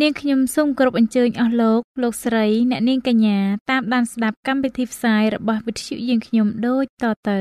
[0.00, 3.38] នាងខ្ញុំសូមគោរពអញ្ជើញអស់លោកលោកស្រីអ្នកនាងកញ្ញា
[3.70, 7.38] តាមដានស្ដាប់កម្មវិធីផ្សាយរបស់វិទ្យុយើងខ្ញុំដូចតទៅ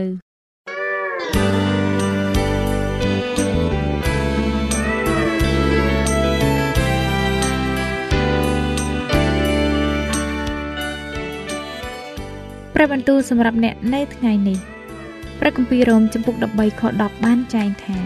[12.74, 14.60] ព្រះបន្ទូលសម្រាប់អ្នកនៅថ្ងៃនេះ
[15.40, 17.98] ព្រះគម្ពីររ៉ូមចំពុក13ខ10បានចែងថា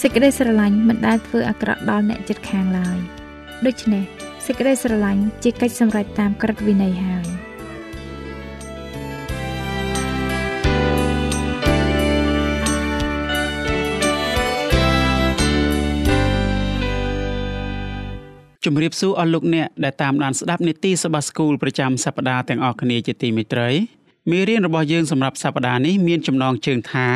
[0.00, 3.17] សេចក្តីស្រឡាញ់មិនដែលធ្វើអាក្រក់ដល់អ្នកជិតខាងឡើយ
[3.66, 4.04] ដូច្នេះ
[4.46, 7.26] សេចក្តីស្រឡាញ់ជាកិច្ចសម្រេចតាមក្រឹតវិន័យហើយ
[18.64, 23.70] ជំរាបសួរអស់លោកអ្នកដែលតាមដានស្ដាប់នីតិសភាស្គូលប្រចាំសប្ដាហ៍ទាំងអស់គ្នាជាទីមេត្រី
[24.30, 27.08] មេរៀនរបស់យើងសម្រាប់សប្ដាហ៍នេះមានចំណងជើងថា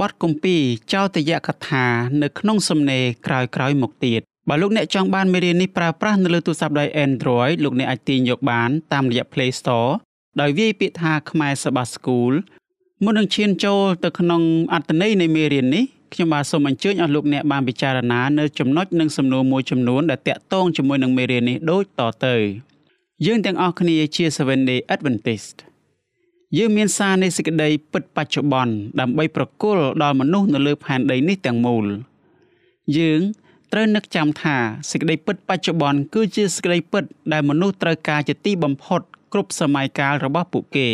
[0.00, 1.84] បទគម្ពីរចោទយកថា
[2.22, 9.90] នៅក្នុងសំណេរក្រោយៗមកទៀត បើលោកអ្នកចង់បានមេរៀននេះប្រើប្រាស់នៅលើទូរស័ព្ទដៃ Android លោកអ្នកអាចទាញយកបានតាមរយៈ Play Store
[10.40, 12.32] ដោយវាយពាក្យថាខ្មែរសបាស្គូល
[13.04, 22.36] មុននឹងឈានចូលទៅក្នុងអត្ថន័យនៃមេរៀននេះខ្ញុំបាទសូមអញ្ជើញអស់លោកអ្នកបានពិចារណានៅចំណុចនិងសំណួរមួយចំនួនដែលតាក់ទងជាមួយនឹងមេរៀននេះដូចតទៅ
[23.26, 25.56] យើងទាំងអស់គ្នាជា Seventh Day Adventist
[26.58, 31.86] យើងមានសារនៃសេចក្តីពិតបច្ចុប្បន្នដើម្បីប្រគល់ដល់មនុស្សនៅលើផែនដីនេះទាំងមូល
[32.98, 33.20] យើង
[33.76, 34.56] ត្រូវនឹកចាំថា
[34.90, 39.00] សេចក្តីពិតបច្ចុប្បន្នគឺជាសេចក្តីពិតដែលមនុស្សត្រូវការជាទីបំផុត
[39.32, 40.88] គ្រប់សម័យកាលរបស់ពួកគេ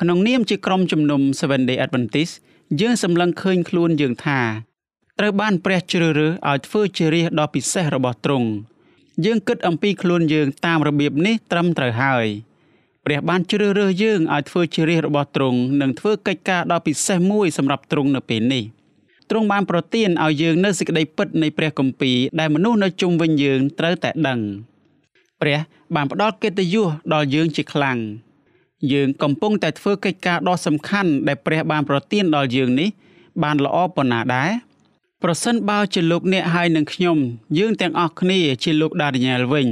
[0.00, 2.32] ក្នុងនាមជាក្រុមជំនុំ Seven Day Adventist
[2.80, 4.40] យើងសម្លឹងឃើញខ្លួនយើងថា
[5.18, 8.48] ត្រូវបានព្រះជ្រើសរើសឲ្យធ្វើជារាជដ៏ពិសេសរបស់ទ្រង់
[9.24, 12.26] យើងគិតអំពីខ្លួនយើងតាមរបៀបនេះត្រឹមត្រូវហើយ
[13.04, 18.64] ព្រះបានជ្រើសរើសយើងឲ្យធ្វើជារាជរបស់ទ្រង់និងធ្វើកិច្ចការដ៏ពិសេសមួយសម្រាប់ទ្រង់នៅពេលនេះ
[19.30, 24.40] ទ្រង់បានប្រទានឲ្យយើងនៅសេចក្តីពិតនៃព្រះគម្ពីរដែលមនុស្សនៅជុំវិញយើងត្រូវតែដឹង
[25.40, 25.58] ព្រះ
[25.94, 27.98] បានផ្ដល់កិត្តិយសដល់យើងជាខ្លាំង
[28.92, 32.88] យើងកំពុងតែធ្វើកិច្ចការដ៏សំខាន់ដែលព្រះបានប្រទានដល់យើងនេះ
[33.42, 34.50] បានល្អប៉ុណ្ណាដែរ
[35.22, 37.18] ប្រសិនបើជាលោកអ្នកហើយនឹងខ្ញុំ
[37.58, 39.68] យើងទាំងអស់គ្នាជាលោកដានីយ៉ែលវិញ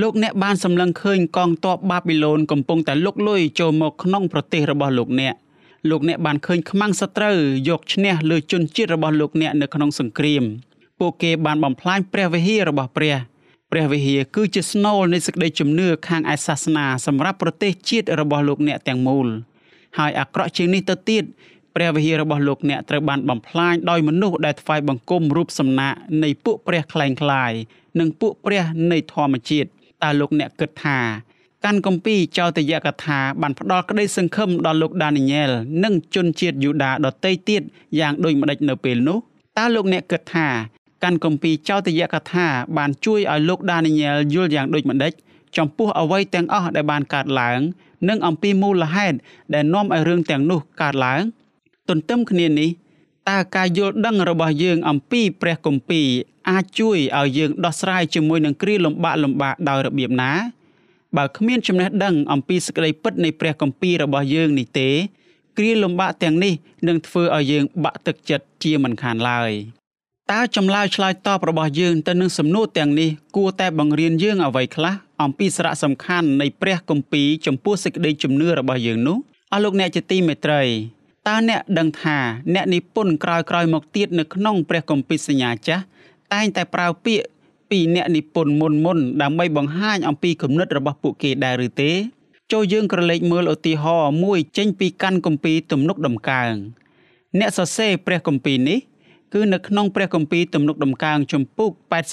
[0.00, 5.34] លោកអ្នកបានសម្លឹងឃើញកងទ័ពបាប៊ីឡូនកំពុងតែលុកលុយចូលមកក្នុងប្រទេសរបស់លោកអ្នក
[5.90, 7.36] លោកអ្នកបានឃើញខ្មាំងសត្រូវ
[7.68, 10.44] យកឈ្នះលើជនជាតិរបស់លោកអ្នកនៅក្នុងសង្គ្រាម
[11.00, 13.16] ពួកគេបានបំផ្លាញព្រះវិហាររបស់ព្រះ
[13.70, 19.28] ព្រះវិហារគឺជាស្នូលនៃសេចក្តីជំនឿខាងឯសាសនាសម្រាប់ប្រទេសជាតិរបស់លោកអ្នកទាំងមូល
[19.98, 21.24] ហើយអាក្រក់ជាងនេះទៅទៀត
[21.74, 27.52] ព្រះវិហាររបស់លោកអ្នកត្រូវបានបំផ្លាញដោយមនុស្សដែលថ្វាយបង្គំរូបសំណាកនៃពួកព្រះខ្លែងខ្លាយ
[28.00, 29.68] និងពួកព្រះនៃធម្មជាតិ
[30.02, 30.98] តើលោកអ្នកគិតថា
[31.64, 35.50] កាន់គម្ពីរចោទយកថាបានផ្ដល់ក្តីសង្ឃឹមដល់លោកដានីយ៉ែល
[35.84, 37.62] និងជនជាតិយូដាដទៃទៀត
[37.98, 39.18] យ៉ាងដូចម្ដេចនៅពេលនោះ
[39.58, 40.48] តើលោកអ្នកគិតថា
[41.02, 45.12] កាន់គម្ពីរចោទយកថាបានជួយឲ្យលោកដានីយ៉ែលយល់យ៉ាងដូចម្ដេច
[45.56, 47.60] ចំពោះអ្វីទាំងអស់ដែលបានកើតឡើង
[48.08, 49.16] និងអំពីមូលហេតុ
[49.54, 51.22] ដែលនាំឲ្យរឿងទាំងនោះកើតឡើង
[51.88, 52.70] ទន្ទឹមគ្នានេះ
[53.30, 56.08] តើការយល់ដឹងរបស់យើងអំពីព្រះគម្ពីរ
[56.50, 60.32] អាចជួយឲ្យយើងដោះស្រាយជាមួយនឹងគ្រាលំបាកលំបាកដោយរបៀបណា
[61.16, 64.88] បើគ្មានចំណេះដឹងអំពីសក្តីពិតនៃព្រះគម្ពីររបស់យើងនេះទេ
[65.58, 66.52] គ្រាលំបាកទាំងនេះ
[66.88, 69.52] នឹងធ្វើឲ្យយើងបាក់ទឹកចិត្តជាមិនខានឡើយ
[70.32, 79.18] តើចម្លើយឆ្លើយតបរបស់យើងទៅនឹងសំណួរទាំងនេះគួរតែបង្រៀនយើងអ្វីខ្លះអំពីសារៈសំខាន់នៃព្រះគម្ពីរចំពោះសេចក្តីជំនឿរបស់យើងនោះ
[79.52, 80.62] អស់លោកអ្នកជាទីមេត្រី
[81.28, 82.18] តើអ្នកដឹងថា
[82.54, 85.84] អ្នកនិពន្ធក្រោយៗមកទៀតនៅក្នុងព្រះគម្ពីរសញ្ញាចាស់
[86.32, 87.24] តែងតែប្រើពាក្យ
[87.74, 91.92] ពីអ្នកនិពន្ធមុនមុនដើម្បីបង្ហាញអំពីគំនិតរបស់ពួកគេដែរឬទេ
[92.52, 96.52] ចូលយើងក្រឡេកមើលឧទាហរណ៍មួយចេញពីកាន់គម្ពីរទំនុកដំកើង
[97.38, 98.78] អ្នកសរសេរព្រះគម្ពីរនេះ
[99.34, 101.70] គឺនៅក្នុងព្រះគម្ពីរទំនុកដំកើងជំពូក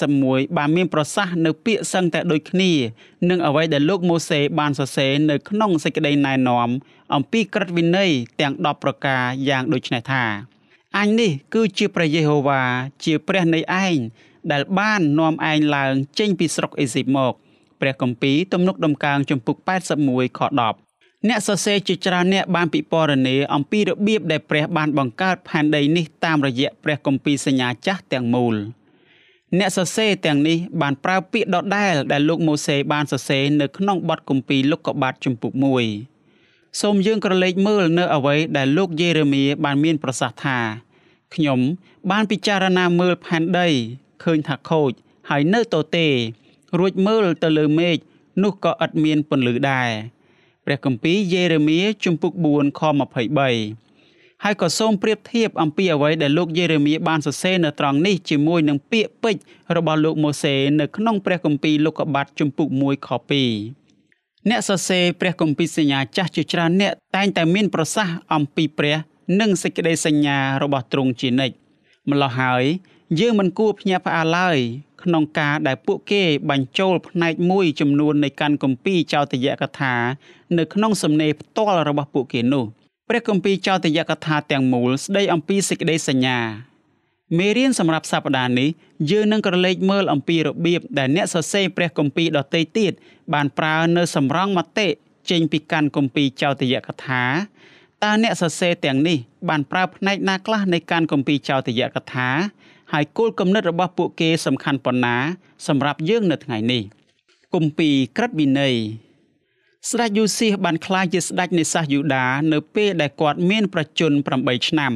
[0.08, 2.72] 81បានមានប្រសាសន៍នៅពាក្យសឹងតែដូចគ្នា
[3.30, 6.68] នឹងអ្វីដែលលោកម៉ូសេបានសរសេរនៅក្នុងសេចក្តីណែនាំ
[7.14, 8.10] អំពីក្រឹតវិន័យ
[8.40, 10.24] ទាំង10ប្រការយ៉ាងដូចនេះថា
[10.98, 12.62] អញនេះគឺជាព្រះយេហូវ៉ា
[13.04, 13.98] ជាព្រះនៃឯង
[14.52, 17.32] ដែលបាននាំឯងឡើងចេញពីស្រុកអេស៊ីបមក
[17.80, 19.56] ព្រះគម្ពីរទំនុកដំកើងចំពុក
[19.98, 28.54] 81ខ10អ្នកសរសេរជាច្រើនអ្នកបានពិពណ៌នាអំពីរបៀបដែលព្រះបានបង្កើតផែនដីនេះតាមរយៈព្រះគម្ពីរសញ្ញាចាស់ទាំងមូល
[29.58, 35.52] អ្នកសរសេរទាំងនេះបានប្រើពាក្យដដែលដែលលោកម៉ូសេបានសរសេរនៅក្នុងបទគម្ពីរលោកុបាទជំពូក
[36.16, 40.58] 1សូមយើងក្រឡេកមើលនៅអ្វីដែលលោកយេរេមៀបានមានប្រសាសន៍ថា
[41.34, 41.60] ខ្ញុំ
[42.10, 43.68] បានពិចារណាមើលផែនដី
[44.22, 44.92] ឃើញថាខូច
[45.30, 46.08] ហើយនៅតទេ
[46.78, 47.98] រួចមើលទៅលើមេឃ
[48.42, 49.90] នោះក៏ឥតមានពន្លឺដែរ
[50.64, 52.80] ព្រះគម្ពីរយេរេមៀជំពូក4ខ
[53.62, 59.42] 23ហើយក៏សូមប្រៀបធៀបអំពីអ្វីដែលលោកយេរេមៀបានសរសេរនៅត្រង់នេះជាមួយនឹងពាក្យពេចន៍
[59.76, 63.08] របស់លោកម៉ូសេនៅក្នុងព្រះគម្ពីរលោកុបាទជំពូក1ខ
[63.80, 68.96] 2អ្នកសរសេរព្រះគម្ពីរសញ្ញាចាស់ជាច្រើនអ្នកតែងតែមានប្រសាសន៍អំពីព្រះ
[69.40, 71.56] និងសេចក្តីសញ្ញារបស់ទ្រង់ជានិច្ច
[72.10, 72.64] ម្ល៉េះហើយ
[73.20, 74.58] យើងមិនគួរភ្ញាក់ផ្អើលឡើយ
[75.02, 79.94] ក្នុងការដែលពួកគេបញ្ចូលផ្នែកមួយចំនួននៃកាន់គម្ពីរចោទយកថា
[80.58, 82.64] នៅក្នុងសំណេរផ្ទាល់របស់ពួកគេនោះ
[83.08, 86.38] ព្រះគម្ពីរចោទយកថាទាំងមូលស្ដីអំពីសេចក្តីសញ្ញា
[87.38, 88.68] មេរៀនសម្រាប់សប្តាហ៍នេះ
[89.10, 92.92] យើងនឹងក្រឡេកមើលអំពីរបៀបដែលអ្នកសរសេរព្រះគម្ពីរដទៃទៀត
[93.34, 94.88] បានប្រើនៅសម្រងមតិ
[95.30, 97.24] ចេញពីកាន់គម្ពីរចោទយកថា
[98.02, 99.18] តើអ្នកសរសេរទាំងនេះ
[99.48, 102.28] បានប្រើផ្នែកណាខ្លះនៃការគម្ពីរចោទយកថា
[102.92, 105.16] ហើយគោលគំនិតរបស់ពួកគេសំខាន់ប៉ុណ្ណា
[105.66, 106.82] សម្រាប់យើងនៅថ្ងៃនេះ
[107.54, 108.74] គម្ពីរក្រឹតវិន័យ
[109.90, 114.92] ស្ដេចយូស៊ីសបានក្លាយជាស្ដេចនៃសាសយូដានៅពេលដែលគាត់មានប្រជជន8ឆ្នាំ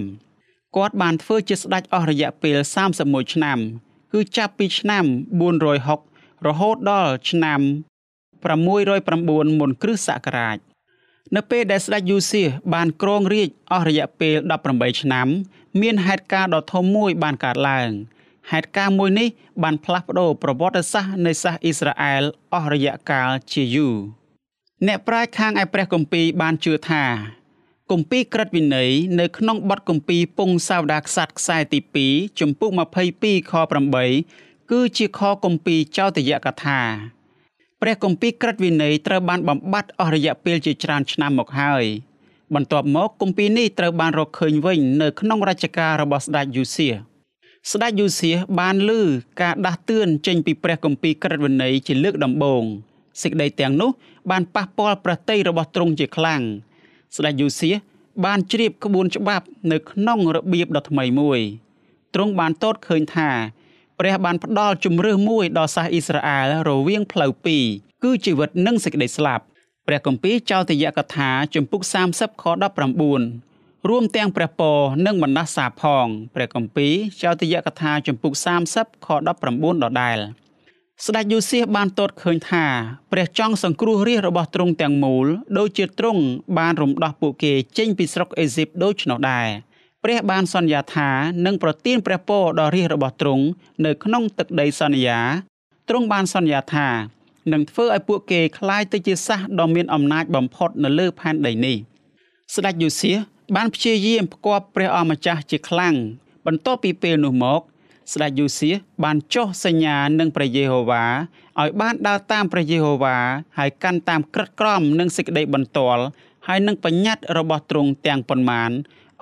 [0.76, 2.56] គាត់បានធ្វើជាស្ដេចអស់រយៈពេល
[2.96, 3.58] 31ឆ្នាំ
[4.12, 5.04] គឺចាប់ពីឆ្នាំ
[5.74, 7.60] 460រហូតដល់ឆ្នាំ
[8.44, 10.58] 609មុនគ្រិស្តសករាជ
[11.34, 14.36] នៅពេលដែលស្ដេចយូសៀសបានគ្រងរាជអស់រយៈពេល
[14.68, 15.28] 18ឆ្នាំ
[15.80, 17.90] មានហេតុការណ៍ដ៏ធំមួយបានកើតឡើង
[18.52, 19.28] ហេតុការណ៍មួយនេះ
[19.62, 22.22] បានផ្លាស់ប្ដូរប្រវត្តិសាស្ត្រនៃសាសអ៊ីស្រាអែល
[22.54, 23.96] អស់រយៈកាលជាយូរ
[24.86, 27.04] អ្នកប្រាជ្ញខាងឯព្រះគម្ពីរបានជឿថា
[27.90, 28.90] គម្ពីរក្រឹតវិន័យ
[29.20, 31.80] នៅក្នុងបទគម្ពីរពងសាវតាក្សត្រខ្សែទី
[32.10, 32.70] 2ចំពុក
[33.10, 33.52] 22ខ
[34.12, 36.80] 8គឺជាខគម្ពីរចោទយកថា
[37.82, 41.84] ព្រះគម្ពីរក្រឹតវិន័យត្រូវបានបំបត្តិអស់រយៈពេលជាច្រើនឆ្នាំមកហើយ
[42.54, 46.88] បន្ទាប់មកគម្ពីរនេះត្រូវបានរកឃើញវិញនៅក្នុងរជ្ជកាលរបស់ស្ដេចយូសៀ
[47.72, 48.30] ស្ដេចយូសៀ
[48.60, 49.02] បានលើ
[49.42, 52.62] ការដាស់តឿនចេញពីព្រះគម្ពីរក្រឹតវិន័យជាលើកដំបូង
[53.22, 53.90] សេចក្តីទាំងនោះ
[54.30, 56.42] បានប៉ះពាល់ប្រតិយរបស់ទ្រង់ជាខ្លាំង
[57.16, 57.70] ស្ដេចយូសៀ
[58.24, 61.40] បានជ្រាបក្បួនច្បាប់នៅក្នុងរបៀបដ៏ថ្មីមួយ
[62.14, 63.30] ទ្រង់បានតតឃើញថា
[64.00, 67.64] ព្រះបានផ្ដល់ជំរឿសមួយដល់សាសអ៊ីស្រាអែលរវាងផ្លូវពីរ
[68.02, 69.44] គឺជីវិតនិងសេចក្តីស្លាប់
[69.86, 71.82] ព្រះគម្ពីរចោទយកថាជំពូក
[72.12, 72.44] 30ខ
[73.16, 78.32] 19រួមទាំងព្រះពរនិងបណ្ដាសាផងព្រះគម្ពីរចោទយកថាជំពូក
[78.70, 80.18] 30ខ19ដដែល
[81.04, 82.64] ស្ដេចយូសៀសបានតតឃើញថា
[83.12, 85.26] ព្រះចង់សង្គ្រោះរាជរបស់ទ្រង់ទាំងមូល
[85.58, 86.22] ដូចជាទ្រង់
[86.58, 89.48] បានរំដោះពួកគេចេញពីស្រុកអេស៊ីបដូច្នោះដែរ
[90.05, 91.09] ព្រះបានសន្យាថា
[91.45, 93.45] នឹងប្រទានព្រះពរដល់រាជរបស់ទ្រង់
[93.85, 95.19] នៅក្នុងទឹកដីសន្យា
[95.89, 96.87] ទ្រង់បានសន្យាថា
[97.53, 101.77] នឹងធ្វើឲ្យពួកគេคล้ายទៅជាសាសដ៏មានអំណាចបំផុតនៅលើផែនដីនេះ
[102.55, 103.17] ស្ដេចយូសៀស
[103.55, 105.95] បានព្យាយាមផ្គាប់ព្រះអម្ចាស់ជាខ្លាំង
[106.45, 107.61] បន្ទាប់ពីពេលនោះមក
[108.13, 111.05] ស្ដេចយូសៀសបានចុះសញ្ញានឹងព្រះយេហូវ៉ា
[111.59, 113.17] ឲ្យបានដើរតាមព្រះយេហូវ៉ា
[113.57, 116.03] ហើយកាន់តាមក្រឹតក្រមនិងសេចក្តីបន្ទាល់
[116.47, 118.71] ហើយនឹងបញ្ញត្តិរបស់ទ្រង់ទាំងប៉ុន្មាន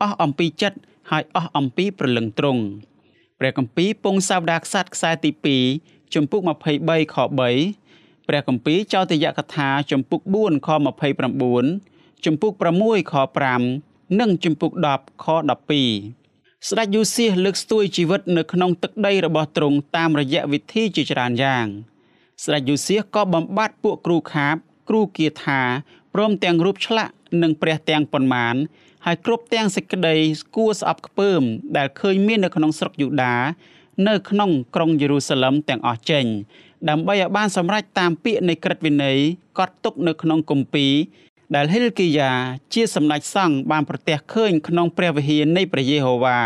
[0.00, 0.79] អស់អំពីចិត្ត
[1.11, 2.62] ហើយអស់អំពីព្រលឹងទ្រង់
[3.38, 5.30] ព្រះគម្ពីរពងសាវតាក្សត្រខ្សែទី
[5.75, 10.69] 2ជំពូក23ខ3ព្រះគម្ពីរចោទយកថាជំពូក4ខ
[11.47, 12.52] 29ជំពូក
[12.83, 13.14] 6ខ
[13.62, 15.26] 5និងជំពូក10ខ
[15.99, 21.66] 12ស្ដេចយូសៀសលើកស្ទួយជីវិតនៅក្នុងទឹកដីរបស់ទ្រង់តាមរយៈវិធីជាច្រើនយ៉ាង
[22.45, 24.57] ស្ដេចយូសៀសក៏បំបត្តិពួកគ្រូខាប
[24.88, 25.61] គ្រូគាថា
[26.14, 28.54] ព្រមទាំងរូបឆ្លាក់និងព្រះទាំងប៉ុន្មាន
[29.06, 30.16] ហើយគ្រប់ទាំងសេចក្តី
[30.56, 31.42] គួរស្អប់ខ្ពើម
[31.76, 33.34] ដែលឃើញមាននៅក្នុងស្រុកយូដា
[34.08, 36.25] នៅក្នុងក្រុងយេរូសាឡឹមទាំងអស់ចេញ
[36.88, 39.18] ដើម្បីឲ្យបានសម្រេចតាមពាក្យនៃក្រឹតវិន័យ
[39.58, 40.92] កត់ទុកនៅក្នុងគម្ពីរ
[41.54, 42.32] ដែលហិលគីយ៉ា
[42.75, 46.40] ជាសម្ដេចសង្ឃបានប្រទះឃើញក្នុងព្រះវិហារនៃព្រះយេហូវ៉ា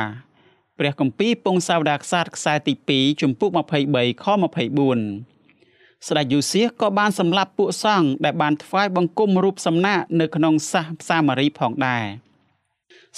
[0.79, 12.28] ព្រះគម្ពីរពងសាវតាក្សត្រខ្សែទី2ជំពូក23ខ24ស្ដេចយូសៀសក៏បានសម្លាប់ពួកសង្ឃដែលបានថ្វាយបង្គំរូបសំណាកនៅក្នុងសាសសាមារីផងដែរ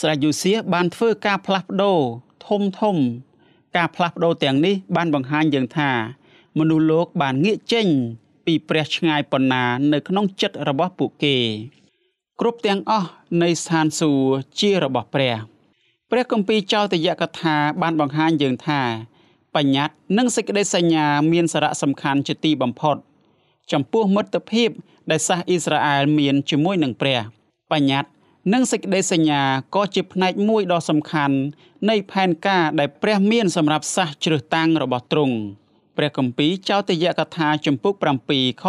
[0.00, 2.00] ស្ដេចយូសៀសបានធ្វើការផ្លាស់ប្ដូរ
[2.46, 2.96] ធំធំ
[3.76, 5.90] ការផ្លាស់ប្ដូរទាំងនេះ បានបង្ហាញយើងថា
[6.58, 7.86] មនុស្សលោកបានងាកចេញ
[8.46, 11.36] ពីព្រះឆ្ងាយប៉ុណ្ណា នៅក្នុងចិត្តរបស់ពួកគេ
[12.40, 13.08] គ្រប់ទាំងអស់
[13.42, 14.30] នៃស្ថានសួគ៌
[14.60, 15.34] ជារបស់ព្រះ
[16.10, 18.80] ព្រះគម្ពីរចោទយកថា បានបង្ហាញយើងថា
[19.54, 22.96] បញ្ញត្តិនិងសេចក្តីសញ្ញាមានសារៈសំខាន់ជាទីបំផុត
[23.72, 24.70] ចំពោះមិត្តភាព
[25.10, 27.20] ដែលសាសអ៊ីស្រាអែលមានជាមួយនឹងព្រះ
[27.72, 28.10] បញ្ញត្តិ
[28.52, 29.42] និងសេចក្តីសញ្ញា
[29.74, 31.36] ក៏ជាផ្នែកមួយដ៏សំខាន់
[31.90, 35.36] នៃផែនការដែលព្រះមានសម្រាប់សាសជ្រើសតាំងរបស់ទ្រង់។
[35.96, 37.94] ព្រះគម្ពីរចោទយកថាជំពូក
[38.28, 38.64] 7ខ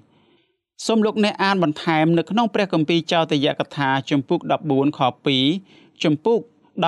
[0.00, 5.00] 6សូមលោកអ្នកអានបន្ថែមនៅក្នុងព្រះគម្ពីរចោទយកថាជំពូក14ខ
[5.46, 6.40] 2ជំពូក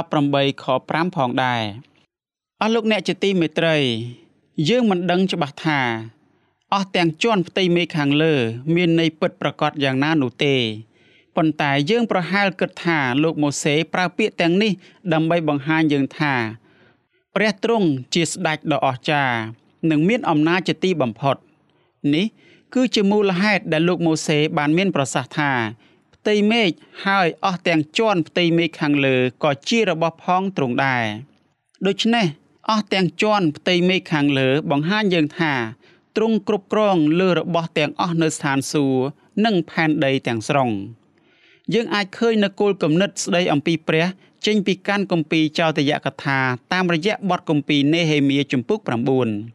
[0.08, 1.62] 18ខ5ផងដែរ
[2.60, 3.76] អស់លោកអ្នកជាទីមេត្រី
[4.68, 5.80] យើងមិនដឹងច្បាស់ថា
[6.72, 8.34] អស់ទាំងជាន់ផ្ទៃមេឃខាងលើ
[8.74, 10.54] មានន័យពិតប្រកបយ៉ាងណានោះទេ
[11.36, 14.72] ប៉ុន្តែយើងប្រហែលគិតថាលោកម៉ូសេប្រើពាក្យទាំងនេះ
[15.12, 16.34] ដើម្បីបង្ហាញយើងថា
[17.34, 19.36] ព្រះទ្រង់ជាស្ដេចដ៏អស្ចារ្យ
[19.90, 21.36] និងមានអំណាចជាទីបំផុត
[22.14, 22.26] នេះ
[22.74, 25.52] គឺជាមូលហេតុដែលលោកម៉ូសេបានមានប្រសាសន៍ថា
[26.14, 26.70] ផ្ទៃមេឃ
[27.06, 31.04] ហើយអស់ទាំងជាន់ផ្ទៃមេឃខាងលើក៏ជារបស់ផងទ្រង់ដែរ
[31.86, 32.26] ដូច្នេះ
[32.70, 35.52] អស់ទាំងជាន់ផ្ទៃមេឃខាងលើបង្ហាញយើងថា
[36.16, 39.04] ទ្រង់គ្រប់គ្រងលើរបស់ទាំងអស់នៅស្ថានសួគ៌
[39.44, 40.70] និងផែនដីទាំងស្រុង
[41.72, 44.04] យើងអាចឃើញនៅគោលគំនិតស្ដីអំពីព្រះ
[44.46, 46.38] ចេញពីកាន់គម្ពីរចោទយកថា
[46.72, 48.78] តាមរយៈបទគម្ពីរនេហេមៀជំពូក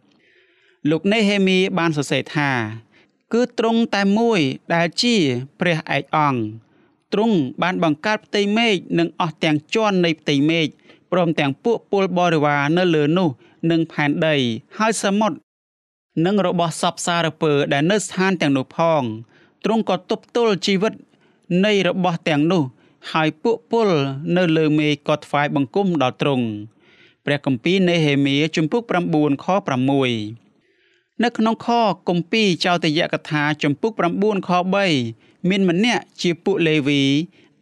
[0.08, 2.50] 9លោកនេហេមៀបានសរសេរថា
[3.34, 4.40] គឺទ្រង់តែមួយ
[4.74, 5.16] ដែលជា
[5.60, 6.42] ព្រះឯកអង្គ
[7.14, 10.68] ទ្រង់បានបង្កើតផ្ទៃមេឃនិងអស់ទាំងជាន់នៃផ្ទៃមេឃ
[11.12, 13.30] ព្រមទាំងពួកពលបរិវារនៅលើនោះ
[13.72, 14.36] និងផែនដី
[14.78, 15.38] ហើយសមុទ្រ
[16.26, 19.02] និងរបស់សពសារពើដែលនៅស្ថានទាំងនោះផង
[19.66, 20.94] ទ្រង់ក៏ទប់ទល់ជីវិត
[21.66, 22.64] នៃរបស់ទាំងនោះ
[23.12, 23.90] ហើយពួកពល
[24.38, 26.46] នៅលើមេឃក៏ថ្វាយបង្គំដល់ទ្រង់
[27.26, 28.82] ព្រះគម្ពីរនេហេមៀជំពូក
[29.14, 29.46] 9ខ
[30.40, 31.68] 6នៅក្នុងខ
[32.10, 34.50] គម្ពីរចោទយកថាជំពូក9ខ
[34.96, 37.02] 3មានម្នាក់ជាពួកលេវី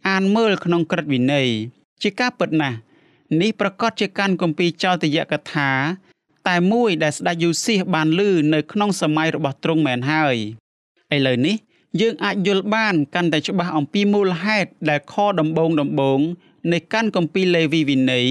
[0.08, 1.48] អានមើលក្នុងក្រឹតវិន័យ
[2.02, 2.78] ជាការពិតណាស់
[3.40, 5.70] នេះប្រកាសជាកាន់គម្ពីរចោទយកថា
[6.48, 10.36] តែមួយដែលស្ដេចយូស៊ីសបានលឺនៅក្នុងសម័យរបស់ទ្រង់មែនហើយ
[11.14, 11.56] ឥឡូវនេះ
[12.00, 16.20] យើងអាចយល់បានកាន់តែច្បាស់អំពីមូលហេតុដែលខដំបូងដំបូង
[16.72, 18.26] នៃកាន់គម្ពីរលេវីវិន័យ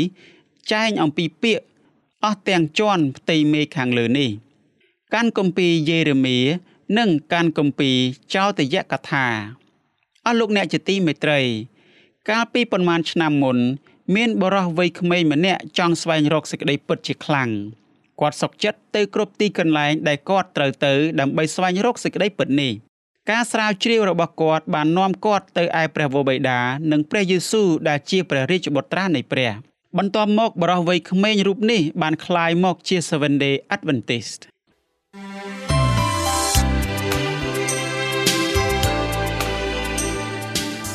[0.72, 1.66] ចែងអំពីពាក្យ
[2.26, 4.30] អស់ទាំងជាន់ផ្ទៃមេឃខាងលើនេះ
[5.14, 6.38] កាន់គម្ពីរយេរេមៀ
[6.98, 7.98] និងកាន់គម្ពីរ
[8.36, 9.26] ចោទយកថា
[10.26, 11.42] អស់លោកអ្នកជាទីមេត្រី
[12.30, 13.58] កាលពីប្រមាណឆ្នាំមុន
[14.16, 17.50] មានបរិះវ័យក្មេងម្នាក់ចង់ស្វែងរកសេចក្តីពិតជាខ្លាំង
[18.20, 22.74] គាត់សុកចិត្តទៅគ្រប់ទីកន្លែងដែលគាត់ត្រូវទៅដើម្បីស្វែងរកសេចក្តីពិតនេះ
[23.30, 26.60] ការស្រាវជ្រាវរបស់គាត់បាននាំគាត់ទៅឯព្រះវរបិតា
[26.92, 29.52] និងព្រះយេស៊ូវដែលជាព្រះរាជបុត្រានៃព្រះ
[29.98, 34.40] បន្ទាប់មកបរិះវ័យក្មេងរូបនេះបានក្លាយមកជា Seventh Day Adventist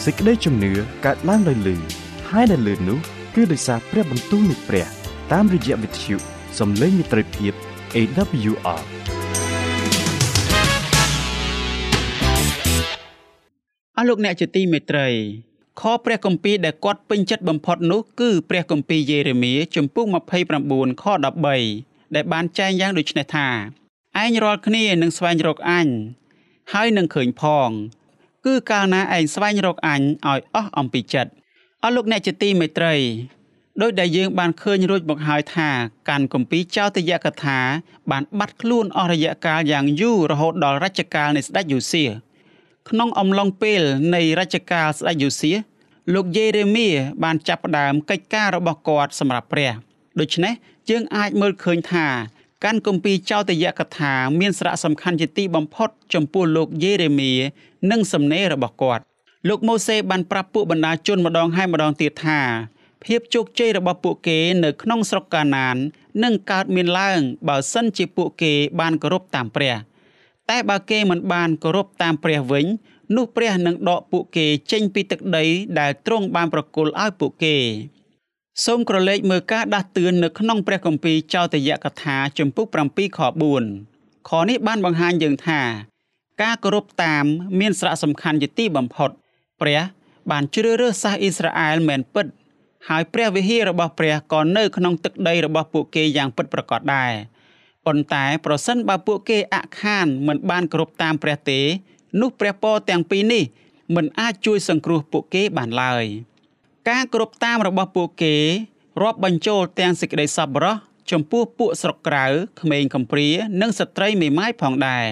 [0.05, 0.73] សេចក្តីជំនឿ
[1.05, 1.77] កើតឡើងដោយលឺ
[2.31, 2.99] ហើយដែលលឺនោះ
[3.35, 4.87] គឺដោយសារព្រះបន្ទូលនៃព្រះ
[5.33, 6.17] តាមរយៈវិទ្យុ
[6.59, 7.53] សំឡេងមិត្តភាព
[7.95, 8.83] AWR
[14.03, 15.09] ស់លោកអ្នកជាទីមេត្រី
[15.81, 20.07] ខព្រះគម្ពីរដែលគាត់ពេញចិត្តបំផុតនោះគឺព្រះគម្ពីរយេរេមៀជំពូក
[20.55, 21.05] 29ខ
[21.55, 23.49] 13ដែលបានចែងយ៉ាងដូចនេះថា
[24.23, 25.89] ឯងរាល់គ្នានឹងស្វែងរកអញ
[26.73, 27.71] ហើយនឹងឃើញផង
[28.45, 31.33] គឺកាលណាឯងស្វែងរកអញឲ្យអស់អំពីចិត្ត
[31.83, 32.95] អស់លោកអ្នកជាទីមេត្រី
[33.81, 35.69] ដោយដែលយើងបានឃើញរួចមកហើយថា
[36.09, 37.59] កាន់គម្ពីរចោទយកថា
[38.11, 42.05] បានបាត់ខ្លួនអស់រយៈកាលយ៉ាងយូររហូតដល់រជ្ជកាលនៃស្ដេចយូសៀ
[42.91, 43.83] ក្នុងអំឡុងពេល
[44.15, 45.53] នៃរជ្ជកាលស្ដេចយូសៀ
[46.15, 46.89] លោកយេរេមៀ
[47.23, 49.73] បានចាប់ផ្ដើមកិច្ចការរបស់គាត់សម្រាប់ព្រះ
[50.21, 50.53] ដូច្នេះ
[50.91, 52.07] យើងអាចមើលឃើញថា
[52.65, 57.33] កាន់គម្ពីរចោទយកថាមានសារៈសំខាន់ជាទីបំផុតចំពោះលោកយេរេមៀ
[57.91, 59.03] និងសំណេររបស់គាត់
[59.49, 62.41] លោកម៉ូសេបានប្រាប់ពួកបណ្ដាជនម្ដងហើយម្ដងទៀតថា
[63.05, 65.77] ភាពជោគជ័យរបស់ពួកគេនៅក្នុងស្រុកកាណាន
[66.23, 69.75] នឹងកើតមានឡើងបើសិនជាពួកគេបានគោរពតាមព្រះ។
[70.53, 72.67] តែបើគេមិនបានគោរពតាមព្រះវិញ
[73.17, 75.45] នោះព្រះនឹងដកពួកគេចេញពីទឹកដី
[75.81, 77.57] ដែលទ្រង់បានប្រគល់ឲ្យពួកគេ
[78.65, 83.21] សូមក្រឡេកមើលការដាស់តឿននៅក្នុងព្រះគម្ពីរចោទយកថាជំពូក7ខ
[83.75, 85.61] 4ខនេះបានបង្ហាញយើងថា
[86.43, 87.25] ការគោរពតាម
[87.61, 89.11] មានសារៈសំខាន់ជាទីបំផុត
[89.61, 89.81] ព្រះ
[90.31, 92.27] បានជ្រើសរើសសាសអ៊ីស្រាអែលមែនពិត
[92.89, 97.13] ហើយព្រះវិហាររបស់ព្រះក៏នៅក្នុងទឹកដីរបស់ពួកគេយ៉ាងពិតប្រាកដដែរ
[97.87, 101.61] ប៉ុន្តែប្រសិនបើពួកគេអខានមិនបានគ្រប់តាមព្រះទេ
[102.21, 103.45] នោះព្រះពរទាំងពីរនេះ
[103.97, 106.05] មិនអាចជួយសង្គ្រោះពួកគេបានឡើយ
[106.89, 108.35] ការគ្រប់តាមរបស់ពួកគេ
[109.03, 110.75] រាប់បញ្ចូលទាំងសេចក្តីសប្បុរស
[111.11, 112.27] ចំពោះពួកស្រុកក្រៅ
[112.61, 113.29] ក្មេងកំព្រា
[113.61, 115.07] និងស្ត្រីមេម៉ាយផងដែរ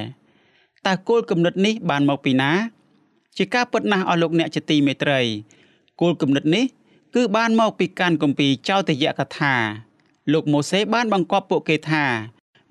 [0.86, 2.52] តើគោលគំនិតនេះបានមកពីណា
[3.36, 5.20] ជាការពិតណាស់អស់លោកអ្នកជាទីមេត្រី
[6.00, 6.64] គោលគំនិតនេះ
[7.14, 9.54] គឺបានមកពីការគម្ពីរចោទយកថា
[10.32, 12.04] លោកម៉ូសេបានបង្គាប់ពួកគេថា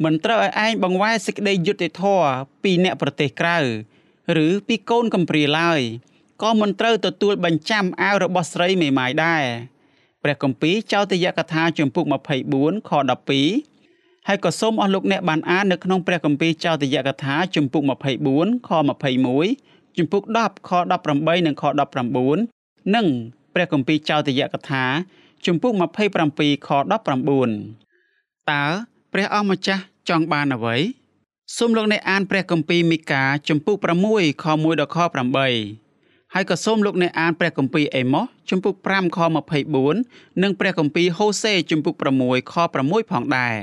[0.03, 2.29] មិនត្រូវឲ្យឯងបង្វែរសេចក្តីយុត្តិធម៌
[2.63, 3.57] ពីអ្នកប្រទេសក្រៅ
[4.45, 5.81] ឬពីកូនកំព្រាឡើយ
[6.41, 9.43] ក៏មិនត្រូវទទួលបញ្ចាំអាវរបស់ស្រីមេម៉ាយដែរ
[10.23, 12.05] ព្រះគម្ពីរចោទយកថាជំពូក
[12.47, 12.91] 24ខ
[13.59, 17.83] 12ហើយក៏សូមអស់លោកអ្នកបានអាននៅក្នុងព្រះគម្ពីរចោទយកថាជំពូក
[18.25, 18.69] 24ខ
[19.49, 20.71] 21ជំពូក10ខ
[21.07, 21.63] 18និងខ
[22.29, 23.07] 19និង
[23.53, 24.83] ព្រះគម្ពីរចោទយកថា
[25.45, 26.91] ជំពូក27ខ19
[28.51, 28.63] តើ
[29.13, 30.77] ព្រះអង្គម្ចាស់ ចង់បានអ្វី
[31.57, 33.77] សូមលោកអ្នកអានព្រះគម្ពីរមីកាជំពូក
[34.09, 34.97] 6ខ1ដល់ខ
[35.65, 39.17] 8ហើយក៏សូមលោកអ្នកអានព្រះគម្ពីរអេម៉ូសជំពូក5ខ
[39.79, 42.53] 24និងព្រះគម្ពីរហូសេជំពូក6ខ
[42.83, 43.55] 6ផងដែរ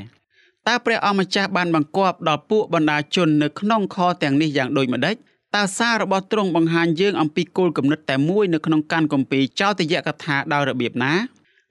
[0.68, 5.16] តើព្រះអង្គម្ចាស់បានបង្គាប់ដល់ពួកបណ្ដាជននៅក្នុងខទាំងនេះយ៉ាងដូចម្ដេច
[5.54, 11.12] តើសាររបស់ទ្រង់បង្ហាញយើងអំពីគោលគំនិតតែមួយនៅក្នុងកានគម្ពីរចោទយកថាដោយរបៀបណា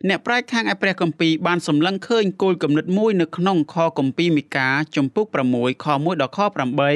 [0.10, 5.26] អ្នកប្រាជ្ញខាងឯព្រះគម្ពីរបានសម្លឹងឃើញគោលគំនិតមួយនៅក្នុងខគម្ពីរមីកាជំពូក
[5.56, 6.40] 6ខ1ដល់ខ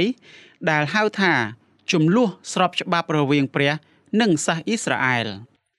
[0.06, 1.34] 8ដែលហៅថា
[1.92, 3.72] ចំនួនស្របច្បាប់រវាងព្រះ
[4.22, 5.28] និងសាសអ៊ីស្រាអែល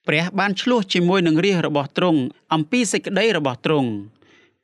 [0.09, 2.21] ព្រះបានឆ្លោះជាមួយនឹងរាជរបស់ទ្រង់
[2.55, 3.91] អំពីសេចក្តីរបស់ទ្រង់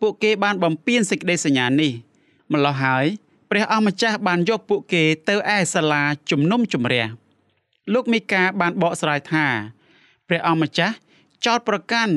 [0.00, 1.92] ពួកគេបានបំពេញសេចក្តីសញ្ញានេះ
[2.52, 3.06] ម្ល៉េះហើយ
[3.50, 7.06] ព្រះអម្ចាស់បានយកពួកគេទៅឯសាលាជំនុំជម្រះ
[7.92, 9.46] លោកមីកាបានបកស្រាយថា
[10.28, 10.94] ព្រះអម្ចាស់
[11.46, 12.14] ចោទប្រកាន់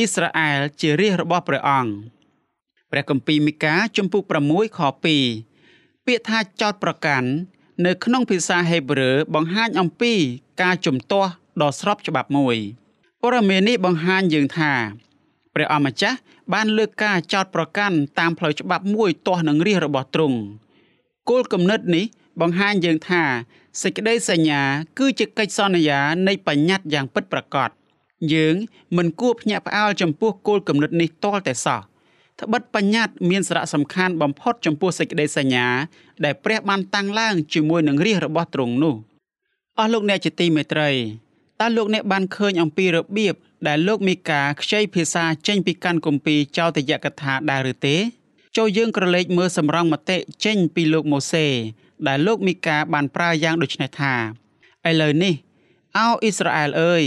[0.00, 1.92] អ៊ីស្រាអែលជារាជរបស់ព្រះអង្គ
[2.90, 7.28] ព្រះគម្ពីរមីកាជំពូក6ខ2ពាក្យថាចោទប្រកាន់
[7.86, 10.14] នៅក្នុងភាសាហេប្រឺបង្ហាញអំពី
[10.62, 11.30] ការជំទាស់
[11.62, 12.56] ដ៏ស្របច្បាប់មួយ
[13.22, 14.72] ព័ត៌មាននេះបង្ហាញយើងថា
[15.54, 16.18] ព្រះអម្ចាស់
[16.52, 20.38] បានលើកការចោទប្រកាន់តាមផ្លូវច្បាប់មួយទាស់នឹងរាជរបស់ទ្រង់
[21.30, 22.04] គោលគំនិតនេះ
[22.40, 23.22] បង្ហាញយើងថា
[23.82, 24.62] សេចក្តីសញ្ញា
[24.98, 27.70] គឺជាកិច្ចសន្យានៃបញ្ញត្តិយ៉ាងពិតប្រាកដ
[28.34, 28.54] យើង
[28.96, 31.80] មិនគួរភ្ញាក់ផ្អើលចំពោះគោលគំនិតនេះទាល់តែសោះ
[32.40, 35.66] ត្បិតបញ្ញត្តិមានសារៈសំខាន់បំផុតចំពោះសេចក្តីសញ្ញា
[36.24, 38.94] ដែលព្រះបានតាំងឡើងជាមួយនឹងរាជរបស់ទ្រង់នោះ
[39.78, 40.90] អស់លោកអ្នកជាទីមេត្រី
[41.60, 43.34] តើលោកអ្នកបានឃើញអំពីរបៀប
[43.68, 47.96] ដែលលោកមីកាខ្ចីភាសាចេញពីកាន់គម្ពីរចោទយកថាដែរឬទេ
[48.56, 51.46] ចូលយើងក្រឡេកមើលសម្រងមតិចេញពីលោកម៉ូសេ
[52.08, 54.14] ដែលលោកមីកាបានប្រើយ៉ាងដូចនេះថា
[54.88, 55.34] ឥឡូវនេះ
[55.96, 57.04] អោអ៊ីស្រាអែលអើយ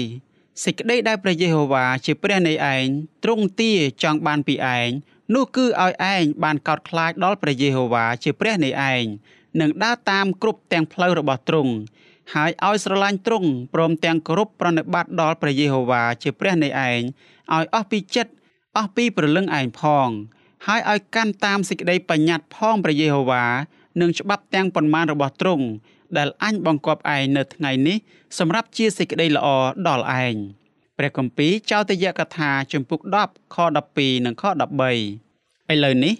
[0.61, 2.85] សេចក្តីដែលព្រះយេហូវ៉ាជាព្រះនៃឯង
[3.23, 3.71] ទ្រង់ទា
[4.03, 4.89] ចង់បានពីឯង
[5.33, 9.03] នោះគឺឲ្យឯងបានកោតខ្លាចដល់ព្រះយេហូវ៉ាជាព្រះនៃឯង
[9.61, 11.73] និងដើរតាមគ្រប់ទាំងផ្លូវរបស់ទ្រង់
[12.33, 17.01] ហើយឲ្យស្រឡាញ់ទ្រង់ព្រមទាំងគោរពប្រណិប័តដល់ព្រះយេហូវ៉ាជាព្រះនៃឯង
[17.53, 18.31] ឲ្យអស់ពីចិត្ត
[18.77, 20.09] អស់ពីព្រលឹងឯងផង
[20.67, 23.45] ហើយឲ្យកាន់តាមសេចក្តីបញ្ញត្តិផងព្រះយេហូវ៉ា
[24.01, 25.65] និងច្បាប់ទាំងប៉ុន្មានរបស់ទ្រង់
[26.17, 27.97] ដែលអញបង្គាប់ឯងនៅថ្ងៃនេះ
[28.39, 29.47] សម្រាប់ជាសេចក្តីល្អ
[29.87, 30.35] ដល់ឯង
[30.97, 33.57] ព្រះគម្ពីរចោទយកថាជំពូក10ខ
[33.91, 36.13] 12និងខ13ឥឡូវនេះ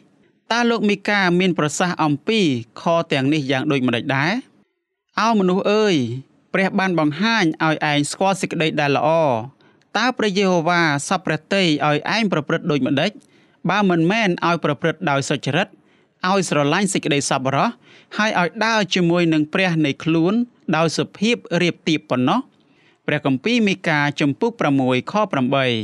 [0.51, 2.39] តើលោកមីកាមានប្រសាសន៍អំពី
[2.81, 4.31] ខទាំងនេះយ៉ាងដូចម្តេចដែរ
[5.19, 5.95] អោមនុស្សអើយ
[6.53, 9.09] ព្រះបានបង្ហាញឲ្យឯងស្គាល់សេចក្តីដែលល្អ
[9.97, 13.11] តើព្រះយេហូវ៉ាសពព្រះតីឲ្យឯងប្រព្រឹត្តដូចម្តេច
[13.69, 15.67] បើមិនមែនឲ្យប្រព្រឹត្តដោយសុចរិត
[16.31, 17.67] ឲ្យស្រឡាញ់សេចក្តីសប្បុរស
[18.17, 20.33] ហើយឲ្យដើរជាមួយនឹងព្រះនៃខ្លួន
[20.75, 22.39] ដោយសុភាពរៀបទៀបប៉ុណ្ណោះ
[23.07, 25.13] ព្រះគម្ពីរមីកាចំពុក6ខ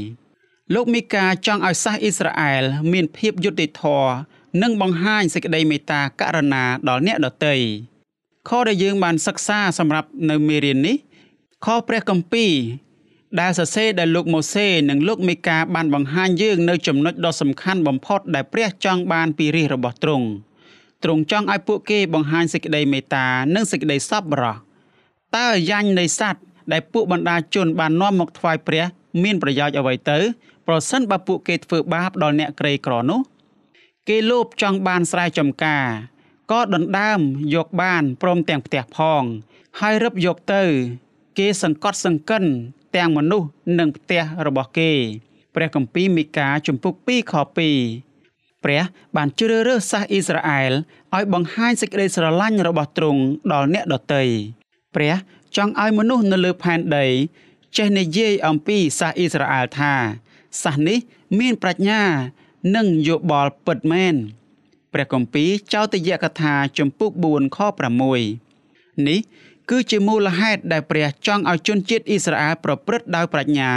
[0.02, 4.14] 8លោកមីកាចង់ឲ្យសាសអ៊ីស្រាអែលមានភាពយុត្តិធម៌
[4.62, 7.56] និងបង្ហាញសេចក្តីមេត្តាករុណាដល់អ្នកដទៃ
[8.50, 10.98] ខដែលយើងបានសិក្សាសម្រាប់នៅមេរៀននេះ
[11.66, 12.52] ខព្រះគម្ពីរ
[13.38, 20.28] ដែលសរសេរដោយលោកម៉ូសេនិងលោកមេកាបានបង្ហាញយើងនៅចំណុចដ៏សំខាន់បំផុតដែលព្រះចង់បានពីរាជរបស់ទ្រង់
[21.04, 24.56] ទ្រង់ចង់ឲ្យពួកគេបង្ហាញសេចក្តីមេត្តានិងសេចក្តីសប្បុរស
[25.38, 28.86] តើយ៉ាញ់នៃសត្វដែលពួកបណ្ដាជនបាននាំមកថ្វាយព្រះ
[29.24, 30.18] មានប្រយោជន៍អ្វីទៅ
[30.68, 33.20] ប្រសិនបើពួកគេធ្វើបាបដល់អ្នកក្រីក្រនោះ
[34.10, 35.86] គេលោភចង់បានស្រែចម្ការ
[36.52, 37.20] ក៏ដណ្ដើម
[37.56, 39.24] យកបានព្រមទាំងផ្ទះផង
[39.80, 40.64] ហើយរឹបយកទៅ
[41.38, 42.44] គេសង្កត់សង្កិន
[42.96, 43.48] ទាំងមនុស្ស
[43.80, 44.92] និងផ្ទះរបស់គេ
[45.56, 48.84] ព្រះគម្ពីរមីកាជំពូក2ខ2ព្រះ
[49.16, 50.72] បានជ្រើសរើសសាសអ៊ីស្រាអែល
[51.16, 53.22] ឲ្យបង្ហាញសេចក្តីស្រឡាញ់របស់ទ្រង់
[53.52, 54.24] ដល់អ្នកដទៃ
[54.96, 55.16] ព្រះ
[55.56, 57.08] ចង់ឲ្យមនុស្សនៅលើផែនដី
[57.78, 59.94] ចេះនិយាយអំពីសាសអ៊ីស្រាអែលថា
[60.64, 61.00] សាសនេះ
[61.40, 62.02] មានប្រាជ្ញា
[62.76, 64.16] និងយោបល់ពិតមែន
[64.94, 67.60] ព្រះគម្ពីរចោទយកថា ជំពូក4ខ
[68.34, 69.20] 6នេះ
[69.70, 73.72] គឺជាមូលហេតុដែលព្រះចង់ឲ្យជនជាតិអ៊ីស្រាអែលប្រព្រឹត្តដោយប្រាជ្ញា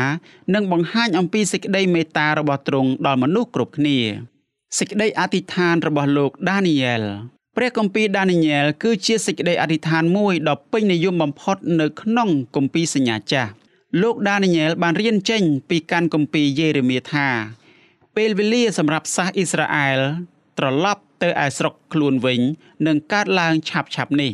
[0.55, 3.99] និងបង្ហាញអំពីសេចក្តីមេត្តារបស់ទ្រង់ដល់មនុស្សគ្រប់គ្នា
[4.79, 7.03] សេចក្តីអធិដ្ឋានរបស់លោកដានីយ៉ែល
[7.57, 13.51] ព្រះគម្ពីរដានីយ៉ែលគឺជាសេចក្តីអធិដ្ឋានមួយដ៏ពេញនិយមបំផុតនៅក្នុងគម្ពីរសញ្ញាចាស់
[14.03, 17.29] លោកដានីយ៉ែលបានរៀនចេញពីកាន់គម្ពីរយេរេមៀថា
[18.17, 19.99] ពេលវេលាសម្រាប់សាសអ៊ីស្រាអែល
[20.59, 22.41] ត្រឡប់ទៅឯស្រុកខ្លួនវិញ
[22.87, 24.33] នឹងកើតឡើងឆាប់ឆាប់នេះ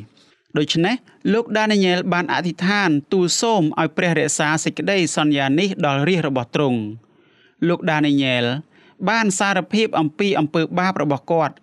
[0.57, 0.95] ដូច្នេះ
[1.33, 6.81] លោកដានីយ៉ែលបានអធិដ្ឋានទូលសូមឲ្យព្រះរក្សាសេចក្តីសន្យានេះដល់រាជរបស់ទ្រង់
[7.69, 8.45] លោកដានីយ៉ែល
[9.09, 11.55] បានសារភាពអំពីអំពើបាបរបស់គាត់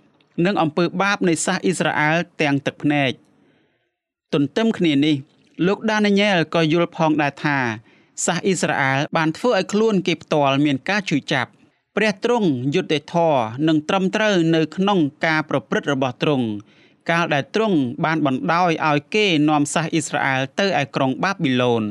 [0.45, 3.12] និងអំពើបាបនៃសាសអ៊ីស្រាអែលទាំងទឹកភ្នែក
[4.34, 5.15] ទន្ទឹមគ្នានេះ
[5.67, 7.58] លោកដានីញ៉ែលក៏យល់ផងដែរថា
[8.25, 11.49] សាសអ៊ីស្រាអែលបានធ្វើឲ្យខ្លួនគេផ្ទាល់មានការជឿចាប់
[11.95, 16.47] ព្រះទ្រង់យុត្តិធម៌និងត្រឹមត្រូវនៅក្នុងការប្រព្រឹត្តរបស់ទ្រង់
[17.09, 21.85] កាលដែលទ្រង់បានបណ្ដោយឲ្យគេនាំសាសអ៊ីស្រាអែលទៅឯក្រុងបាប៊ីឡូន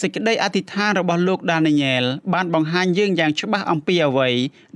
[0.00, 2.02] សេចក្តីអធិដ្ឋានរបស់លោកដានីញ៉ែល
[2.34, 4.30] បានបង្ហាញយើងយ៉ាងច្បាស់អំពីអ្វី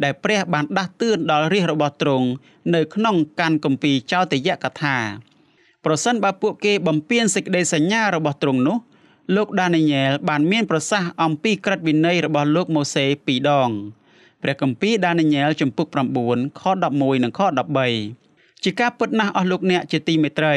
[0.05, 2.27] ដែលព្រះបានដាស់តឿនដល់រាជរបស់ទ្រង់
[2.75, 4.97] នៅក្នុងកាន់គម្ពីរចោទយកថា
[5.85, 8.77] ប្រសិនបើពួកគេបំពេញសេចក្តីសញ្ញារបស់ទ្រង់នោះ
[9.37, 13.71] លោកដានីញ៉ែលបានមានប្រសាសន៍អំពីក្រឹតវិន័យរបស់លោកម៉ូសេពីរដង
[14.43, 15.87] ព្រះគម្ពីរដានីញ៉ែលចំពុក
[16.23, 16.63] 9ខ
[16.93, 18.24] 11និងខ13
[18.65, 20.57] ជាការពិតណាស់អស់លោកអ្នកជាទីមេត្រី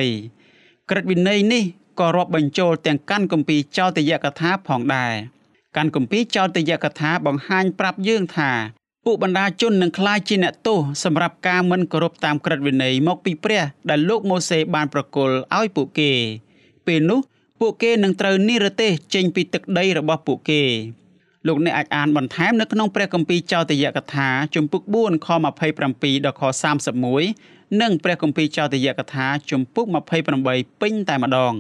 [0.90, 1.64] ក្រឹតវិន័យនេះ
[2.00, 5.14] ក៏រាប់បញ្ចូលទាំងកាន់គម្ពីរចោទយកថាផងដែរ
[5.76, 8.52] កាន់គម្ពីរចោទយកថាបង្ហាញប្រាប់យើងថា
[9.06, 16.12] ពួកបណ្ដាជននឹងក្លាយជាអ្នកទោសសម្រាប់ការមិនគោរពតាមក្រឹតវិន័យមកពីព្រះ ដែលលោកម៉ូសេបានប្រគល់ឲ្យពួកគេ
[16.88, 17.20] ពេលនោះ
[17.60, 20.62] ពួកគេនឹងត្រូវនិរទេសចេញពីទឹកដីរបស់ពួកគេ
[21.48, 26.44] លោកអ្នកអាចអានបន្ថែមនៅក្នុងព្រះគម្ពីរចោទយកថាជំពូក4ខ27ដល់ខ
[27.12, 29.86] 31និងព្រះគម្ពីរចោទយកថាជំពូក
[30.34, 31.54] 28ពេញតែម្ដង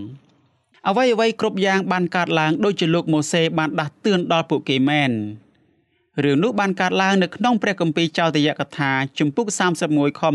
[0.88, 5.12] អ្វីអ្វីគ្រប់យ៉ាងបានកើតឡើងដោយជាលោកម៉ូសេបានដាស់តឿនដល់ពួកគេមែន
[6.23, 9.47] រឿងនោះបានកើតឡើងនៅក្នុងព្រះគម្ពីរចោទយកថាជំពូក
[9.84, 10.30] 31ខ29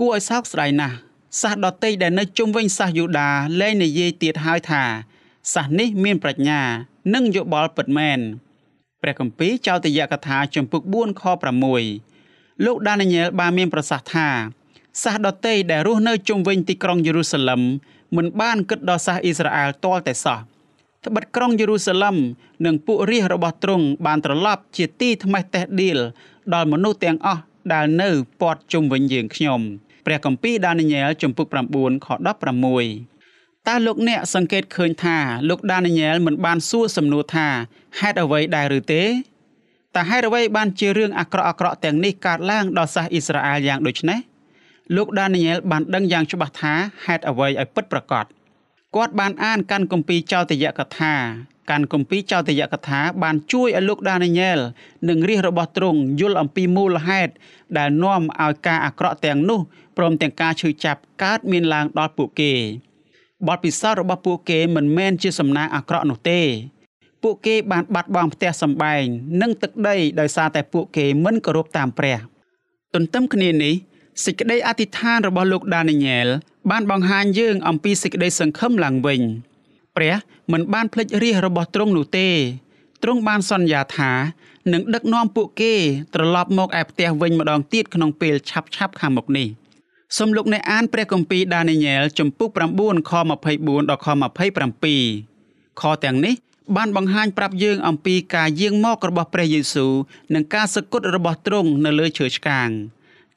[0.00, 0.96] គួរឲ្យសោកស្ដាយណាស់
[1.40, 4.82] សាសដតីដែលនៅជុំវិញសាសយូដាលែងនិយាយទៀតហើយថា
[5.54, 6.60] សាសនេះមានប្រាជ្ញា
[7.14, 8.18] និងយោបល់ពិតមែន
[9.02, 11.22] ព្រះគម្ពីរចោទយកថាជំពូក4ខ
[11.94, 14.28] 6លោកដានីយ៉ែលបានមានប្រសាសន៍ថា
[15.02, 17.60] សាសដតីដែលរស់នៅជុំវិញទីក្រុងយេរូសាឡឹម
[18.16, 20.38] មិនបានគិតដល់សាសអ៊ីស្រាអែលទាល់តែសោះ
[21.04, 22.16] ត្បិតក្រុងយេរូសាឡឹម
[22.66, 25.98] និងពួករាជរបស់ទ្រង់បានត្រឡប់ជាទីថ្មេះតេះដៀល
[26.54, 28.08] ដល់មនុស្សទាំងអស់ដែលនៅ
[28.40, 29.60] ព័ទ្ធជុំវិញយើងខ្ញុំ
[30.06, 32.08] ព្រះគម្ពីរដានីយ៉ែលជំពូក9ខ
[32.66, 33.15] 16
[33.68, 35.16] តើលោកអ្នកសង្កេតឃើញថា
[35.48, 37.48] លោកដានីយ៉ែលមិនបានសួរសំណួរថា
[38.00, 39.04] ហេតុអ្វីដែរឬទេ
[39.94, 44.18] តើហេតុអ្វីបានជារឿងអាក្រក់អាក្រក់ទាំងនេះកើតឡើងដល់សាសអ៊ីស្រាអែលយ៉ាងដូចនេះ
[44.96, 46.74] លោកដានីយ៉ែលបានដឹងយ៉ាងច្បាស់ថា
[47.06, 48.24] ហេតុអ្វីឲ្យពិតប្រាកដ
[48.96, 51.14] គាត់បានអានកាន់គម្ពីរចោទយកថា
[51.70, 54.58] កាន់គម្ពីរចោទយកថាបានជួយឲ្យលោកដានីយ៉ែល
[55.08, 57.32] និងរាជរបស់ទ្រង់យល់អំពីមូលហេតុ
[57.78, 59.60] ដែលនាំឲ្យការអាក្រក់ទាំងនោះ
[59.96, 62.52] ព្រមទាំងការឈឺចាប់កើតមានឡើងដល់ពួកគេ
[63.48, 66.40] បទពិសោធន៍របស់ពួកគេមិនមែនជាសំណាងអាក្រក់នោះទេ
[67.22, 69.04] ពួកគេបានបាត់បង់ផ្ទះសម្បែង
[69.40, 72.18] និងទឹកដីដោយសារតែពួកគេមិនគោរពតាមព្រះ
[72.94, 73.74] ទន្ទឹមគ្នានេះ
[74.24, 76.26] សេចក្តីអធិដ្ឋានរបស់លោកដានីយ៉ែល
[76.70, 79.20] បានបង្ហាញយើងអំពីសេចក្តីសង្ឃឹមឡើងវិញ
[79.96, 80.14] ព្រះ
[80.52, 82.28] មិនបានភ្លេចរាជរបស់ទ្រង់នោះទេ
[83.02, 84.12] ទ្រង់បានសន្យាថា
[84.72, 85.74] នឹងដឹកនាំពួកគេ
[86.14, 89.48] ត្រឡប់មកឯផ្ទះវិញម្ដងទៀតក្នុងពេលឆាប់ឆាប់ខាងមុខនេះ
[90.14, 93.12] សូមលោកអ្នកអានព្រះគម្ពីរដានីយ៉ែលចំពុក9ខ
[93.50, 94.08] 24ដល់ខ
[94.94, 96.34] 27ខទាំងនេះ
[96.76, 99.92] បានបង្ហាញប្រាប់យើងអំពីការយាងមករបស់ព្រះយេស៊ូវ
[100.34, 102.68] និងការសគត់របស់ទ្រង់នៅលើឈើឆ្កាង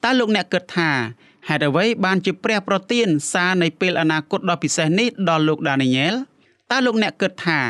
[0.04, 0.90] តើលោកអ្នកគិតថា
[1.48, 6.14] ហេតុអ្វីបានជាព្រះប្រទានសារនៃពេលអនាគតដ៏ពិសេសនេះដល់លោកដានីយ៉ែល
[6.70, 7.60] តើលោកអ្នកគិតថា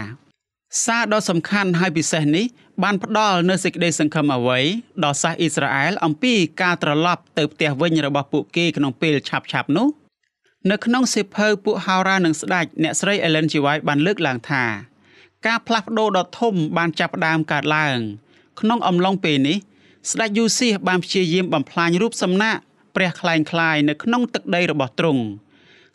[0.84, 2.46] សារដ៏សំខាន់ហើយពិសេសនេះ
[2.82, 4.60] បានផ្ដល់នូវសេចក្តីសង្ឃឹមអ្វី
[5.04, 9.88] ដល់សាសអ៊ីស្រាអែលអំពីការត្រឡប់ទៅផ្ទះវិញរបស់ពួកគេក្នុងពេលឆាប់ៗនោះ
[10.70, 13.54] នៅក្នុងសៀវភៅពួកហោរានឹងស្ដេចអ្នកស្រី Ellen G.
[13.64, 14.64] White បានលើកឡើងថា
[15.46, 17.98] ការផ្លាស់ប្ដូរដ៏ធំបានចាប់ផ្ដើមកើតឡើង
[18.60, 19.58] ក្នុងអំឡុងពេលនេះ
[20.10, 22.56] ស្ដេចយូសៀសបានព្យាយាមបំផ្លាញរូបសំណាក
[22.96, 25.22] ព្រះខ្លែងខ្លាយនៅក្នុងទឹកដីរបស់ទ្រង់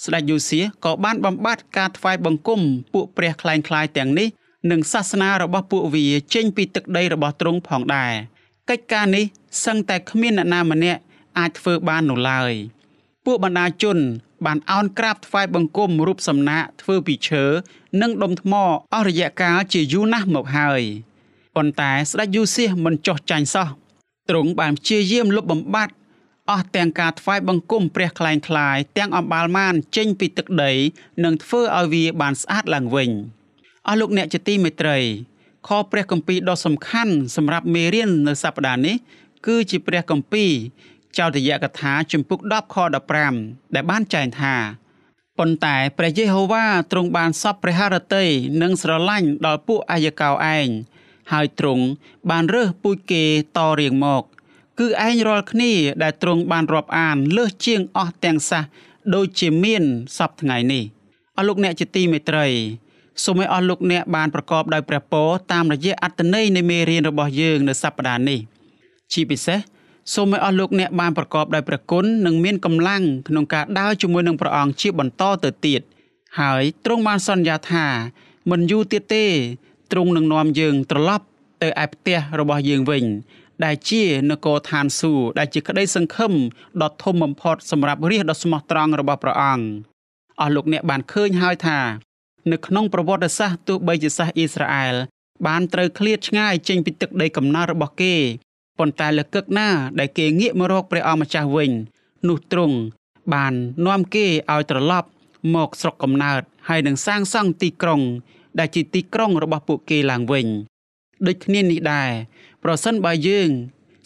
[0.05, 2.61] ស្ដេចយូសៀសក៏បានបំបត្តិការថ្វាយបង្គំ
[2.93, 4.29] ពួកព្រះខ្លែងខ្លាយទាំងនេះ
[4.71, 8.13] និងសាសនារបស់ពួកវាចេញពីទឹកដីរបស់ទ្រង់ផងដែរ
[8.69, 9.25] កិច្ចការនេះ
[9.65, 11.01] សឹងតែគ្មានអ្នកណាម្នាក់
[11.37, 12.53] អាចធ្វើបាននោះឡើយ
[13.25, 13.97] ពួកបណ្ដាជន
[14.45, 17.43] បានអោនក្រាបថ្វាយបង្គំរូបសំណាកធ្វើពីឈើ
[18.01, 18.53] និងដុំថ្ម
[18.93, 20.81] អស់រយៈកាលជាយូរណាស់មកហើយ
[21.55, 23.67] ប៉ុន្តែស្ដេចយូសៀសមិនចោះចាញ់សោះ
[24.29, 25.93] ទ្រង់បានព្យាយាមលុបបំបាត់
[26.49, 30.71] អស់ទាំងការថ្វាយបង្គំព្រះខ្លែងខ្លាយទាំងអំបាលម៉ានចេញពីទឹកដី
[31.23, 33.11] និងធ្វើឲ្យវាបានស្អាតឡើងវិញ។
[33.87, 34.97] អស់លោកអ្នកជាទីមេត្រី
[35.67, 38.95] ខព្រះគម្ពីរដ៏សំខាន់សម្រាប់មេរៀននៅសប្តាហ៍នេះ
[39.45, 40.51] គឺជាព្រះគម្ពីរ
[41.17, 42.75] ចោទយកថាជំពូក10ខ
[43.25, 44.55] 15ដែលបានចែងថា
[45.37, 48.25] ប៉ុន្តែព្រះយេហូវ៉ាទ្រង់បានសពព្រះハរតី
[48.61, 50.67] និងស្រឡាញ់ដល់ពួកអាយកោឯង
[51.31, 51.83] ហើយទ្រង់
[52.29, 53.23] បានរើសពូជគេ
[53.57, 54.23] តរៀងមក
[54.79, 55.71] គឺឯងរាល់គ្នា
[56.03, 58.61] ដែលទ្រង់បានរាប់អានលើសជាងអស់ទាំងសះ
[59.15, 59.83] ដូចជាមាន
[60.17, 60.83] សពថ្ងៃនេះ
[61.37, 62.47] អស់លោកអ្នកជាទីមេត្រី
[63.23, 68.39] សូមឲ្យអស់លោកអ្នកបានប្រកបដោយព្រះពរតាមរយៈអត្ថន័យនៃមេរៀនរបស់យើងនៅសប្តាហ៍នេះ
[69.13, 69.59] ជាពិសេស
[70.13, 75.81] សូមឲ្យអស់លោកអ្នកបានប្រកបដោយព្រះគុណនិងមានកម្លាំងក្នុងការដើរជាមួយនឹងព្រះអង្គជាបន្តទៅទៀត
[76.39, 77.85] ហើយទ្រង់បានសន្យាថា
[78.51, 79.25] មិនយូរទៀតទេ
[79.91, 81.25] ទ្រង់នឹងនាំយើងត្រឡប់
[81.61, 83.05] ទៅឯផ្ទះរបស់យើងវិញ
[83.65, 86.33] ដែលជានគរឋានសួគ៌ដែលជាក្តីសង្ឃឹម
[86.81, 89.65] ដ៏ធំបំផុតសម្រាប់រាជដ៏ស្មោះត្រង់របស់ព្រះអង្គ
[90.41, 91.79] អស់លោកអ្នកបានឃើញហើយថា
[92.51, 94.95] នៅក្នុងប្រវត្តិសាស្ត្រទោះបីជាសាសអ៊ីស្រាអែល
[95.47, 98.15] បានត្រូវឃ្លាតឆ្ងាយចេញពីទឹកដីកំណើតរបស់គេ
[98.79, 101.71] ប៉ុន្តែលើកឹកណាដែលគេងាកមករកព្រះអង្គម្ចាស់វិញ
[102.27, 102.77] នោះទ្រង់
[103.33, 103.53] បាន
[103.85, 105.09] នាំគេឲ្យត្រឡប់
[105.55, 108.01] មកស្រុកកំណើតហើយនឹងសាងសង់ទីក្រុង
[108.59, 110.47] ដែលជាទីក្រុងរបស់ពួកគេឡើងវិញ
[111.27, 112.11] ដូចគ្នានេះដែរ
[112.63, 113.49] ប្រសិនបើយើង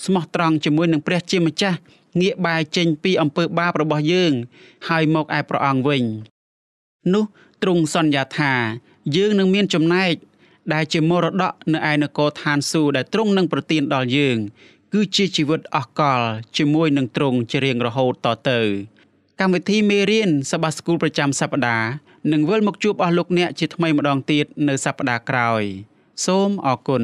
[0.06, 1.78] ស្មោះត្រង់ជាមួយនឹងព្រះជាម្ចាស់
[2.22, 4.34] ងាកបែរចេញពីអំពើបាបរបស់យើង
[4.88, 6.04] ហើយមកឯព្រះអង្គវិញ
[7.14, 7.24] នោះ
[7.62, 8.54] ទ្រង់សន្យាថា
[9.16, 10.14] យើងនឹងមានចំណែក
[10.74, 14.38] ដែលជាមរតកនៅឯនគរឋានសួគ៌ដែលទ្រង់នឹងប្រទានដល់យើង
[14.94, 16.22] គឺជាជីវិតអស់កល
[16.58, 18.60] ជាមួយនឹងទ្រង់ជារៀងរហូតតទៅ
[19.40, 21.90] កម្មវិធីមេរៀនសបាស្គូលប្រចាំសប្តាហ៍
[22.32, 25.64] នឹងវិលមកជួបអស់លោកអ្នកជាថ្មីម្ដងទៀតនៅសប្តាហ៍ក្រោយ
[26.26, 27.04] សូមអរគុណ